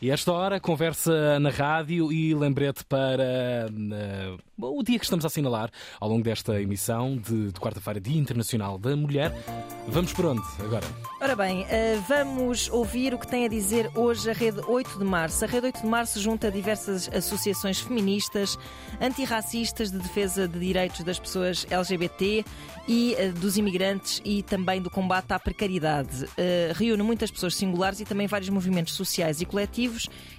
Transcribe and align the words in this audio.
E 0.00 0.12
esta 0.12 0.32
hora, 0.32 0.60
conversa 0.60 1.40
na 1.40 1.50
rádio 1.50 2.12
e 2.12 2.32
lembrete 2.32 2.84
para 2.84 3.66
uh, 3.68 4.38
o 4.76 4.80
dia 4.84 4.96
que 4.96 5.04
estamos 5.04 5.24
a 5.24 5.26
assinalar 5.26 5.72
ao 5.98 6.08
longo 6.08 6.22
desta 6.22 6.62
emissão 6.62 7.16
de, 7.16 7.50
de 7.50 7.60
quarta-feira, 7.60 8.00
Dia 8.00 8.16
Internacional 8.16 8.78
da 8.78 8.94
Mulher. 8.94 9.34
Vamos 9.88 10.12
por 10.12 10.26
onde 10.26 10.42
agora? 10.60 10.86
Ora 11.20 11.34
bem, 11.34 11.62
uh, 11.62 11.66
vamos 12.06 12.68
ouvir 12.68 13.12
o 13.12 13.18
que 13.18 13.26
tem 13.26 13.44
a 13.44 13.48
dizer 13.48 13.90
hoje 13.96 14.30
a 14.30 14.32
Rede 14.32 14.60
8 14.68 15.00
de 15.00 15.04
Março. 15.04 15.44
A 15.44 15.48
Rede 15.48 15.66
8 15.66 15.80
de 15.80 15.86
Março 15.88 16.20
junta 16.20 16.48
diversas 16.48 17.08
associações 17.12 17.80
feministas, 17.80 18.56
antirracistas, 19.00 19.90
de 19.90 19.98
defesa 19.98 20.46
de 20.46 20.60
direitos 20.60 21.02
das 21.02 21.18
pessoas 21.18 21.66
LGBT 21.68 22.44
e 22.86 23.16
uh, 23.18 23.32
dos 23.32 23.56
imigrantes 23.56 24.22
e 24.24 24.44
também 24.44 24.80
do 24.80 24.90
combate 24.90 25.32
à 25.32 25.40
precariedade. 25.40 26.24
reúne 26.76 27.02
muitas 27.02 27.32
pessoas 27.32 27.56
singulares 27.56 27.98
e 27.98 28.04
também 28.04 28.28
vários 28.28 28.48
movimentos 28.48 28.94
sociais 28.94 29.40
e 29.40 29.44
coletivos 29.44 29.87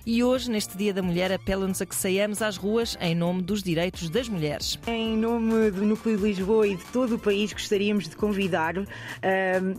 e 0.05 0.23
hoje, 0.23 0.49
neste 0.49 0.77
Dia 0.77 0.93
da 0.93 1.01
Mulher, 1.01 1.31
apela-nos 1.31 1.81
a 1.81 1.85
que 1.85 1.95
saiamos 1.95 2.41
às 2.41 2.57
ruas 2.57 2.97
em 2.99 3.13
nome 3.13 3.41
dos 3.41 3.61
direitos 3.61 4.09
das 4.09 4.27
mulheres. 4.27 4.79
Em 4.87 5.15
nome 5.15 5.71
do 5.71 5.83
Núcleo 5.85 6.17
de 6.17 6.23
Lisboa 6.23 6.67
e 6.67 6.75
de 6.75 6.83
todo 6.85 7.15
o 7.15 7.19
país, 7.19 7.53
gostaríamos 7.53 8.07
de 8.07 8.15
convidar 8.15 8.73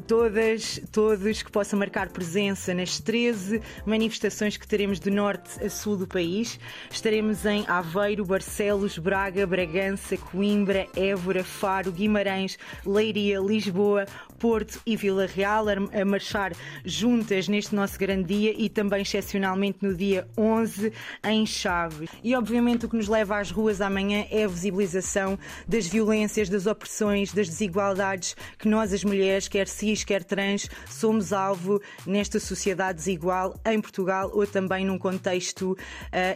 todas, 0.06 0.80
todos 0.93 1.43
que 1.43 1.51
possam 1.51 1.79
marcar 1.79 2.10
presença 2.10 2.73
nas 2.74 3.01
13 3.01 3.60
manifestações 3.84 4.56
que 4.56 4.66
teremos 4.66 5.01
de 5.01 5.10
norte 5.10 5.65
a 5.65 5.69
sul 5.69 5.96
do 5.96 6.07
país. 6.07 6.60
Estaremos 6.91 7.45
em 7.45 7.65
Aveiro, 7.66 8.24
Barcelos, 8.24 8.98
Braga, 8.98 9.46
Bragança, 9.46 10.16
Coimbra, 10.16 10.87
Évora, 10.96 11.43
Faro, 11.43 11.91
Guimarães, 11.91 12.59
Leiria, 12.87 13.41
Lisboa, 13.41 14.07
Porto 14.41 14.80
e 14.87 14.97
Vila 14.97 15.27
Real 15.27 15.67
a 15.69 16.05
marchar 16.05 16.53
juntas 16.83 17.47
neste 17.47 17.75
nosso 17.75 17.99
grande 17.99 18.25
dia 18.25 18.55
e 18.57 18.71
também 18.71 19.03
excepcionalmente 19.03 19.79
no 19.83 19.95
dia 19.95 20.27
11 20.37 20.93
em 21.25 21.45
Chaves. 21.45 22.09
E 22.25 22.35
obviamente 22.35 22.87
o 22.87 22.89
que 22.89 22.97
nos 22.97 23.07
leva 23.07 23.39
às 23.39 23.51
ruas 23.51 23.82
amanhã 23.82 24.24
é 24.30 24.45
a 24.45 24.49
visibilização 24.49 25.38
das 25.69 25.87
violências, 25.87 26.49
das 26.49 26.66
opressões, 26.66 27.35
das 27.35 27.49
desigualdades 27.49 28.35
que 28.59 28.66
nós, 28.66 28.95
as 28.95 29.05
mulheres, 29.05 29.47
quer 29.47 29.69
cis, 29.69 30.05
quer 30.05 30.24
trans, 30.24 30.71
somos 30.88 31.35
alvo 31.35 31.80
nesta 32.07 32.41
sociedade 32.41 32.97
desigual 32.97 33.60
em 33.66 33.79
Portugal 33.79 34.30
ou 34.32 34.47
também 34.47 34.87
num 34.87 34.99
contexto 34.99 35.73
uh, 35.73 35.77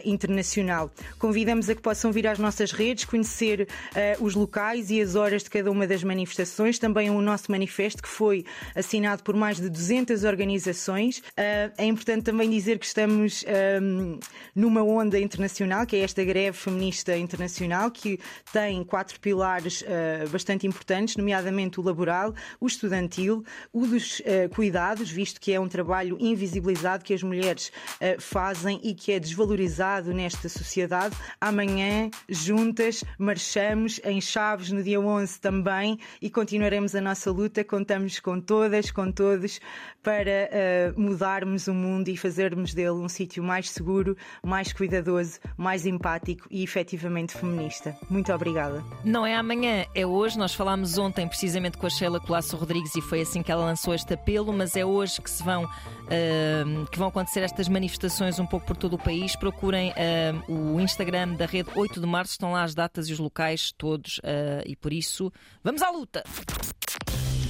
internacional. 0.05 0.91
Convidamos 1.17 1.69
a 1.69 1.75
que 1.75 1.81
possam 1.81 2.11
vir 2.11 2.27
às 2.27 2.37
nossas 2.37 2.71
redes, 2.71 3.03
conhecer 3.05 3.61
uh, 3.61 4.23
os 4.23 4.35
locais 4.35 4.91
e 4.91 5.01
as 5.01 5.15
horas 5.15 5.43
de 5.43 5.49
cada 5.49 5.71
uma 5.71 5.87
das 5.87 6.03
manifestações, 6.03 6.77
também 6.77 7.09
o 7.09 7.19
nosso 7.19 7.51
manifesto 7.51 7.94
que 8.01 8.09
foi 8.09 8.45
assinado 8.75 9.23
por 9.23 9.35
mais 9.35 9.57
de 9.57 9.69
200 9.69 10.23
organizações. 10.23 11.19
Uh, 11.19 11.71
é 11.77 11.85
importante 11.85 12.23
também 12.23 12.49
dizer 12.49 12.79
que 12.79 12.85
estamos 12.85 13.43
um, 13.81 14.19
numa 14.55 14.83
onda 14.83 15.19
internacional, 15.19 15.85
que 15.85 15.95
é 15.95 15.99
esta 15.99 16.23
greve 16.23 16.57
feminista 16.57 17.15
internacional, 17.17 17.91
que 17.91 18.19
tem 18.51 18.83
quatro 18.83 19.19
pilares 19.19 19.81
uh, 19.81 20.29
bastante 20.29 20.67
importantes, 20.67 21.17
nomeadamente 21.17 21.79
o 21.79 21.83
laboral, 21.83 22.33
o 22.59 22.67
estudantil, 22.67 23.43
o 23.71 23.85
dos 23.85 24.19
uh, 24.19 24.49
cuidados, 24.53 25.09
visto 25.09 25.39
que 25.39 25.53
é 25.53 25.59
um 25.59 25.67
trabalho 25.67 26.17
invisibilizado 26.19 27.03
que 27.03 27.13
as 27.13 27.23
mulheres 27.23 27.71
fazem 28.19 28.79
e 28.83 28.93
que 28.93 29.11
é 29.11 29.19
desvalorizado 29.19 30.13
nesta 30.13 30.47
sociedade. 30.49 31.15
Amanhã, 31.39 32.09
juntas, 32.29 33.03
marchamos 33.17 33.99
em 34.03 34.19
Chaves 34.21 34.71
no 34.71 34.83
dia 34.83 34.99
11 34.99 35.39
também 35.39 35.99
e 36.21 36.29
continuaremos 36.29 36.95
a 36.95 37.01
nossa 37.01 37.31
luta 37.31 37.63
contamos 37.85 38.19
com 38.19 38.41
todas, 38.41 38.89
com 38.89 39.11
todos, 39.11 39.59
para 40.01 40.49
uh, 40.49 40.99
mudarmos 40.99 41.67
o 41.67 41.73
mundo 41.73 42.09
e 42.09 42.17
fazermos 42.17 42.73
dele 42.73 42.89
um 42.89 43.07
sítio 43.07 43.43
mais 43.43 43.69
seguro, 43.69 44.17
mais 44.43 44.73
cuidadoso, 44.73 45.39
mais 45.55 45.85
empático 45.85 46.47
e 46.49 46.63
efetivamente 46.63 47.37
feminista. 47.37 47.95
Muito 48.09 48.33
obrigada. 48.33 48.83
Não 49.03 49.23
é 49.23 49.35
amanhã, 49.35 49.85
é 49.93 50.03
hoje. 50.03 50.35
Nós 50.35 50.55
falámos 50.55 50.97
ontem 50.97 51.27
precisamente 51.27 51.77
com 51.77 51.85
a 51.85 51.89
Sheila 51.91 52.19
Colasso 52.19 52.57
Rodrigues 52.57 52.95
e 52.95 53.01
foi 53.01 53.21
assim 53.21 53.43
que 53.43 53.51
ela 53.51 53.63
lançou 53.63 53.93
este 53.93 54.15
apelo, 54.15 54.51
mas 54.51 54.75
é 54.75 54.83
hoje 54.83 55.21
que 55.21 55.29
se 55.29 55.43
vão, 55.43 55.65
uh, 55.65 56.89
que 56.91 56.97
vão 56.97 57.09
acontecer 57.09 57.41
estas 57.41 57.69
manifestações 57.69 58.39
um 58.39 58.47
pouco 58.47 58.65
por 58.65 58.75
todo 58.75 58.93
o 58.93 58.97
país. 58.97 59.35
Procurem 59.35 59.91
uh, 59.91 60.51
o 60.51 60.79
Instagram 60.79 61.35
da 61.35 61.45
rede 61.45 61.69
8 61.75 62.01
de 62.01 62.07
março, 62.07 62.31
estão 62.31 62.51
lá 62.51 62.63
as 62.63 62.73
datas 62.73 63.09
e 63.09 63.13
os 63.13 63.19
locais 63.19 63.71
todos 63.77 64.19
e 64.65 64.75
por 64.75 64.91
isso 64.91 65.31
vamos 65.63 65.83
à 65.83 65.91
luta! 65.91 66.23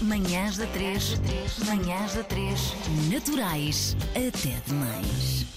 Manhãs 0.06 0.58
da 0.58 0.68
3, 0.68 1.20
manhãs 1.66 2.14
da 2.14 2.24
3, 2.24 2.76
naturais. 3.10 3.98
Até 4.12 4.62
demais. 4.68 5.55